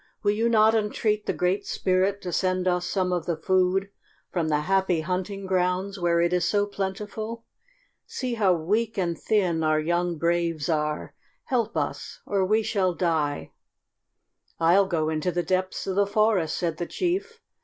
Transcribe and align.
"Will 0.23 0.31
you 0.31 0.49
not 0.49 0.73
entreat 0.73 1.27
the 1.27 1.31
Great 1.31 1.63
Spirit 1.67 2.23
to 2.23 2.31
send 2.33 2.67
us 2.67 2.87
some 2.87 3.13
of 3.13 3.27
the 3.27 3.37
food 3.37 3.91
from 4.31 4.47
the 4.47 4.61
Happy 4.61 5.01
Hunting 5.01 5.45
Grounds 5.45 5.99
where 5.99 6.19
it 6.19 6.33
is 6.33 6.43
so 6.43 6.65
plentiful? 6.65 7.45
See 8.07 8.33
how 8.33 8.51
weak 8.53 8.97
and 8.97 9.15
thin 9.15 9.61
our 9.61 9.79
young 9.79 10.17
braves 10.17 10.69
are. 10.69 11.13
Help 11.43 11.77
us 11.77 12.19
or 12.25 12.43
we 12.43 12.63
shall 12.63 12.95
die." 12.95 13.51
"I'll 14.59 14.87
go 14.87 15.07
into 15.07 15.31
the 15.31 15.43
depths 15.43 15.85
of 15.85 15.95
the 15.95 16.07
forest," 16.07 16.57
said 16.57 16.77
the 16.77 16.87
chief. 16.87 17.39